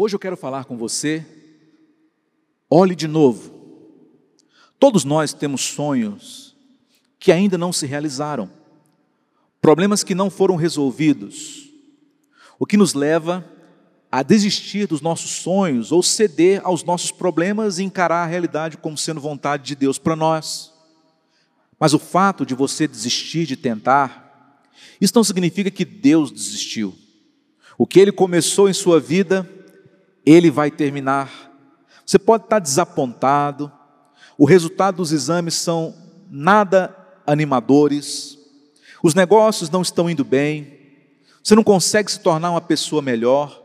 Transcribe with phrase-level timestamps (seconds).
[0.00, 1.26] Hoje eu quero falar com você.
[2.70, 3.52] Olhe de novo.
[4.78, 6.54] Todos nós temos sonhos
[7.18, 8.48] que ainda não se realizaram,
[9.60, 11.68] problemas que não foram resolvidos,
[12.60, 13.44] o que nos leva
[14.08, 18.96] a desistir dos nossos sonhos ou ceder aos nossos problemas e encarar a realidade como
[18.96, 20.72] sendo vontade de Deus para nós.
[21.76, 24.62] Mas o fato de você desistir de tentar,
[25.00, 26.94] isso não significa que Deus desistiu.
[27.76, 29.57] O que Ele começou em sua vida,
[30.24, 31.52] Ele vai terminar.
[32.04, 33.70] Você pode estar desapontado,
[34.38, 35.94] o resultado dos exames são
[36.30, 36.94] nada
[37.26, 38.38] animadores,
[39.02, 40.78] os negócios não estão indo bem,
[41.42, 43.62] você não consegue se tornar uma pessoa melhor,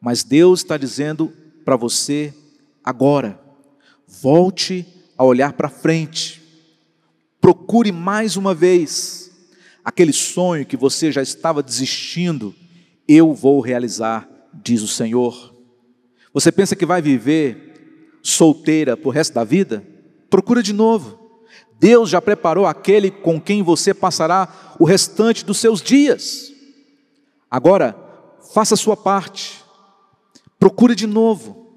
[0.00, 1.32] mas Deus está dizendo
[1.64, 2.32] para você
[2.82, 3.38] agora,
[4.06, 4.86] volte
[5.16, 6.42] a olhar para frente,
[7.40, 9.30] procure mais uma vez
[9.84, 12.54] aquele sonho que você já estava desistindo,
[13.06, 15.57] eu vou realizar, diz o Senhor.
[16.32, 19.84] Você pensa que vai viver solteira por resto da vida?
[20.28, 21.18] Procura de novo.
[21.78, 26.52] Deus já preparou aquele com quem você passará o restante dos seus dias.
[27.50, 27.96] Agora,
[28.52, 29.64] faça a sua parte.
[30.58, 31.68] Procure de novo.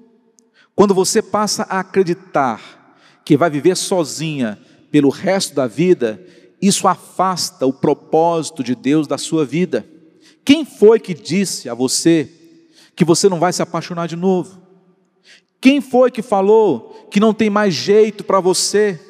[0.74, 4.58] Quando você passa a acreditar que vai viver sozinha
[4.90, 6.20] pelo resto da vida,
[6.60, 9.86] isso afasta o propósito de Deus da sua vida.
[10.44, 12.41] Quem foi que disse a você
[12.94, 14.60] que você não vai se apaixonar de novo?
[15.60, 19.00] Quem foi que falou que não tem mais jeito para você?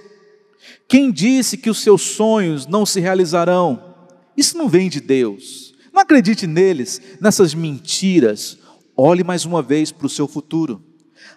[0.87, 3.95] Quem disse que os seus sonhos não se realizarão?
[4.37, 5.75] Isso não vem de Deus.
[5.93, 8.59] Não acredite neles, nessas mentiras.
[8.97, 10.83] Olhe mais uma vez para o seu futuro.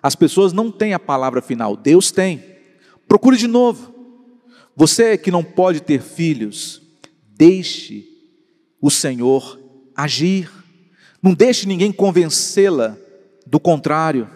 [0.01, 2.43] As pessoas não têm a palavra final, Deus tem.
[3.07, 3.93] Procure de novo.
[4.75, 6.81] Você que não pode ter filhos,
[7.37, 8.05] deixe
[8.81, 9.59] o Senhor
[9.95, 10.51] agir.
[11.25, 12.95] Não deixe ninguém convencê-la
[13.47, 14.29] do contrário.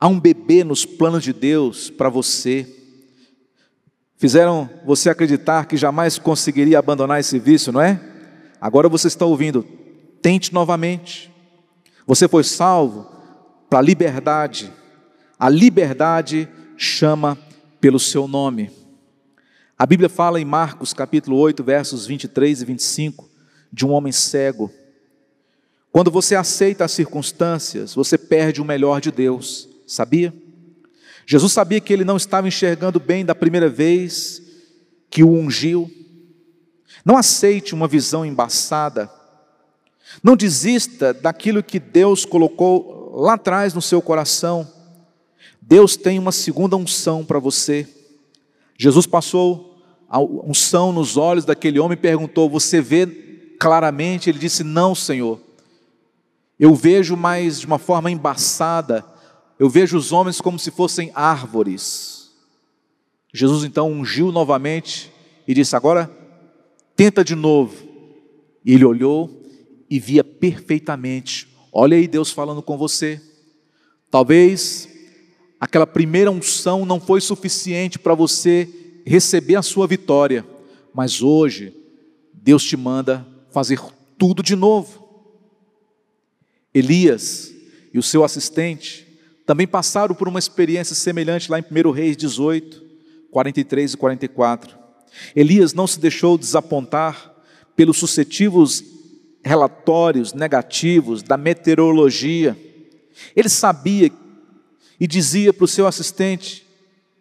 [0.00, 2.66] Há um bebê nos planos de Deus para você.
[4.16, 8.00] Fizeram você acreditar que jamais conseguiria abandonar esse vício, não é?
[8.58, 9.62] Agora você está ouvindo,
[10.22, 11.30] tente novamente.
[12.06, 13.06] Você foi salvo
[13.68, 14.72] para a liberdade.
[15.38, 16.48] A liberdade
[16.78, 17.36] chama
[17.78, 18.70] pelo seu nome.
[19.78, 23.28] A Bíblia fala em Marcos capítulo 8, versos 23 e 25,
[23.70, 24.79] de um homem cego.
[25.92, 30.32] Quando você aceita as circunstâncias, você perde o melhor de Deus, sabia?
[31.26, 34.42] Jesus sabia que ele não estava enxergando bem da primeira vez
[35.10, 35.90] que o ungiu.
[37.04, 39.10] Não aceite uma visão embaçada.
[40.22, 44.68] Não desista daquilo que Deus colocou lá atrás no seu coração.
[45.60, 47.86] Deus tem uma segunda unção para você.
[48.78, 53.06] Jesus passou a unção nos olhos daquele homem e perguntou: Você vê
[53.58, 54.28] claramente?
[54.28, 55.40] Ele disse: Não, Senhor.
[56.60, 59.02] Eu vejo, mas de uma forma embaçada.
[59.58, 62.32] Eu vejo os homens como se fossem árvores.
[63.32, 65.10] Jesus então ungiu novamente
[65.48, 66.14] e disse: Agora
[66.94, 67.88] tenta de novo.
[68.62, 69.42] E ele olhou
[69.88, 71.48] e via perfeitamente.
[71.72, 73.18] Olha aí Deus falando com você.
[74.10, 74.86] Talvez
[75.58, 78.68] aquela primeira unção não foi suficiente para você
[79.06, 80.44] receber a sua vitória,
[80.92, 81.74] mas hoje
[82.34, 83.80] Deus te manda fazer
[84.18, 84.99] tudo de novo.
[86.74, 87.52] Elias
[87.92, 89.06] e o seu assistente
[89.44, 92.82] também passaram por uma experiência semelhante lá em 1 Reis 18,
[93.30, 94.78] 43 e 44.
[95.34, 97.34] Elias não se deixou desapontar
[97.74, 98.84] pelos sucessivos
[99.42, 102.56] relatórios negativos da meteorologia.
[103.34, 104.12] Ele sabia
[104.98, 106.66] e dizia para o seu assistente: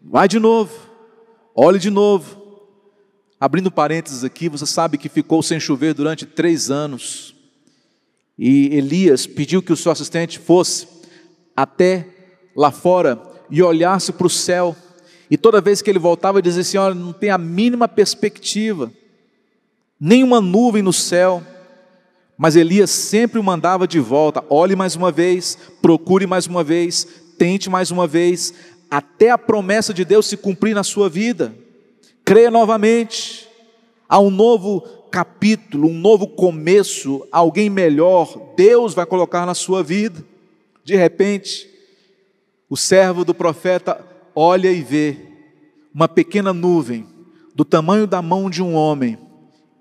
[0.02, 0.78] vai de novo,
[1.56, 2.38] olhe de novo.
[3.40, 7.34] Abrindo parênteses aqui, você sabe que ficou sem chover durante três anos.
[8.42, 10.88] E Elias pediu que o seu assistente fosse
[11.54, 12.08] até
[12.56, 14.74] lá fora e olhasse para o céu,
[15.30, 18.94] e toda vez que ele voltava, dizia assim: Olha, não tem a mínima perspectiva,
[20.00, 21.44] nenhuma nuvem no céu.
[22.38, 27.06] Mas Elias sempre o mandava de volta: olhe mais uma vez, procure mais uma vez,
[27.38, 28.53] tente mais uma vez,
[28.90, 31.53] até a promessa de Deus se cumprir na sua vida.
[32.24, 33.50] Creia novamente.
[34.08, 40.23] Há um novo capítulo, um novo começo, alguém melhor, Deus vai colocar na sua vida.
[40.84, 41.70] De repente,
[42.70, 45.17] o servo do profeta olha e vê
[45.94, 47.06] uma pequena nuvem
[47.56, 49.17] do tamanho da mão de um homem.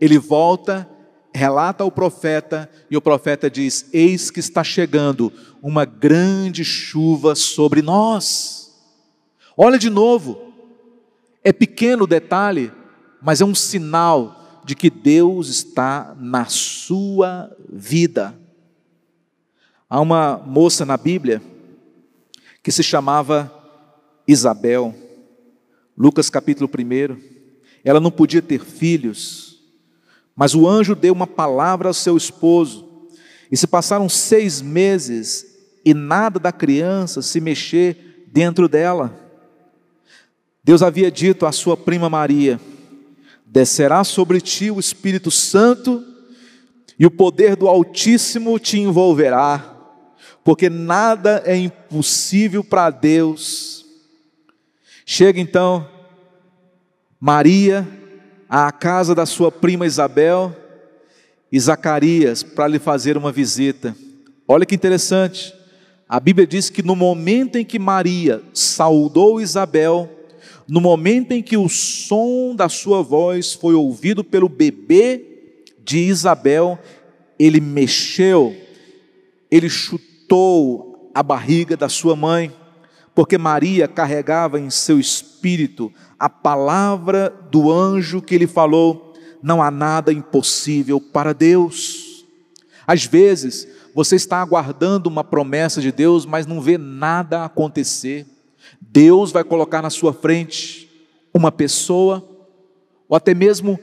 [0.00, 0.88] Ele volta,
[1.34, 5.32] relata ao profeta e o profeta diz: Eis que está chegando
[5.62, 8.74] uma grande chuva sobre nós.
[9.56, 10.52] Olha de novo,
[11.44, 12.72] é pequeno detalhe,
[13.20, 18.34] mas é um sinal de que Deus está na sua vida.
[19.88, 21.42] Há uma moça na Bíblia
[22.62, 23.52] que se chamava
[24.26, 24.94] Isabel,
[25.96, 27.16] Lucas capítulo 1.
[27.82, 29.62] Ela não podia ter filhos,
[30.36, 32.86] mas o anjo deu uma palavra ao seu esposo,
[33.50, 39.18] e se passaram seis meses e nada da criança se mexer dentro dela.
[40.62, 42.60] Deus havia dito à sua prima Maria:
[43.50, 46.04] descerá sobre ti o Espírito Santo,
[46.98, 49.78] e o poder do Altíssimo te envolverá
[50.48, 53.84] porque nada é impossível para Deus.
[55.04, 55.86] Chega então
[57.20, 57.86] Maria
[58.48, 60.56] à casa da sua prima Isabel
[61.52, 63.94] e Zacarias para lhe fazer uma visita.
[64.48, 65.54] Olha que interessante.
[66.08, 70.08] A Bíblia diz que no momento em que Maria saudou Isabel,
[70.68, 75.24] no momento em que o som da sua voz foi ouvido pelo bebê
[75.82, 76.78] de Isabel,
[77.38, 78.54] ele mexeu,
[79.50, 82.52] ele chutou a barriga da sua mãe,
[83.14, 89.70] porque Maria carregava em seu espírito a palavra do anjo que lhe falou: não há
[89.70, 92.26] nada impossível para Deus.
[92.86, 98.26] Às vezes, você está aguardando uma promessa de Deus, mas não vê nada acontecer.
[98.88, 100.90] Deus vai colocar na sua frente
[101.32, 102.26] uma pessoa,
[103.08, 103.78] ou até mesmo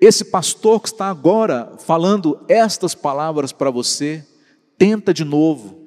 [0.00, 4.24] esse pastor que está agora falando estas palavras para você,
[4.78, 5.84] tenta de novo,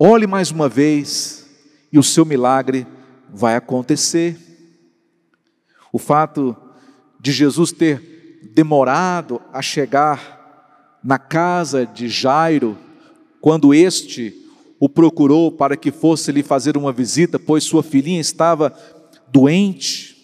[0.00, 1.44] Olhe mais uma vez
[1.90, 2.86] e o seu milagre
[3.28, 4.38] vai acontecer.
[5.92, 6.56] O fato
[7.18, 12.78] de Jesus ter demorado a chegar na casa de Jairo,
[13.40, 14.47] quando este
[14.80, 18.72] o procurou para que fosse lhe fazer uma visita, pois sua filhinha estava
[19.28, 20.16] doente.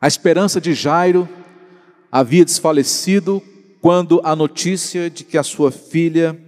[0.00, 1.28] A esperança de Jairo
[2.10, 3.42] havia desfalecido
[3.80, 6.38] quando a notícia de que a sua filha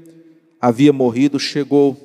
[0.61, 2.03] havia morrido chegou.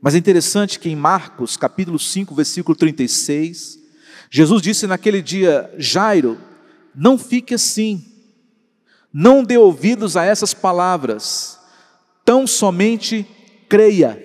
[0.00, 3.78] Mas é interessante que em Marcos, capítulo 5, versículo 36,
[4.30, 6.38] Jesus disse naquele dia: Jairo,
[6.94, 8.04] não fique assim,
[9.12, 11.58] não dê ouvidos a essas palavras,
[12.24, 13.26] tão somente
[13.72, 14.22] creia.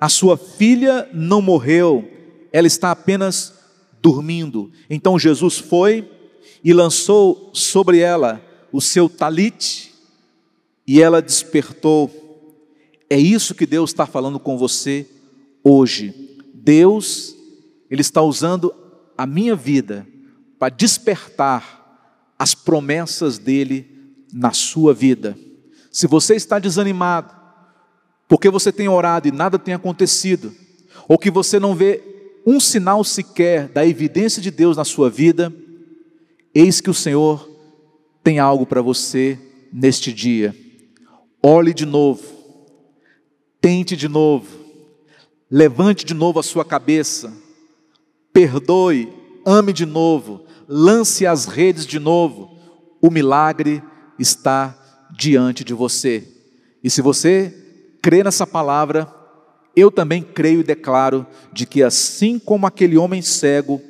[0.00, 2.08] A sua filha não morreu,
[2.52, 3.52] ela está apenas
[4.00, 4.70] dormindo.
[4.88, 6.08] Então Jesus foi
[6.62, 8.40] e lançou sobre ela
[8.70, 9.92] o seu talite,
[10.86, 12.08] e ela despertou.
[13.10, 15.04] É isso que Deus está falando com você
[15.64, 16.38] hoje.
[16.54, 17.34] Deus,
[17.90, 18.72] Ele está usando
[19.16, 20.06] a minha vida
[20.56, 25.36] para despertar as promessas dEle na sua vida.
[25.90, 27.38] Se você está desanimado,
[28.28, 30.52] porque você tem orado e nada tem acontecido,
[31.08, 32.02] ou que você não vê
[32.46, 35.52] um sinal sequer da evidência de Deus na sua vida,
[36.54, 37.48] eis que o Senhor
[38.22, 39.38] tem algo para você
[39.72, 40.54] neste dia.
[41.42, 42.38] Olhe de novo
[43.60, 44.46] Tente de novo,
[45.50, 47.32] levante de novo a sua cabeça,
[48.32, 49.12] perdoe,
[49.44, 52.56] ame de novo, lance as redes de novo.
[53.00, 53.82] O milagre
[54.16, 54.78] está
[55.16, 56.26] diante de você.
[56.84, 57.67] E se você
[58.02, 59.12] crê nessa palavra,
[59.74, 63.80] eu também creio e declaro de que assim como aquele homem cego,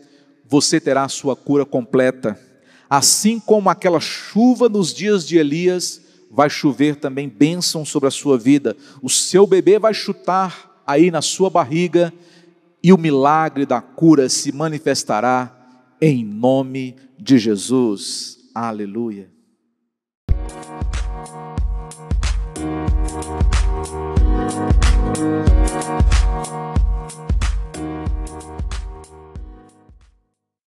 [0.46, 2.38] você terá a sua cura completa.
[2.88, 6.00] Assim como aquela chuva nos dias de Elias,
[6.30, 8.76] vai chover também bênção sobre a sua vida.
[9.02, 12.12] O seu bebê vai chutar aí na sua barriga
[12.82, 15.54] e o milagre da cura se manifestará
[16.00, 18.38] em nome de Jesus.
[18.54, 19.37] Aleluia.